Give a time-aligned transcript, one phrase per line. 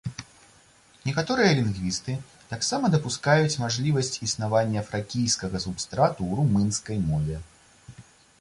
[1.09, 2.15] Некаторыя лінгвісты
[2.53, 7.37] таксама дапускаюць мажлівасць існавання фракійскага субстрату ў румынскай мове.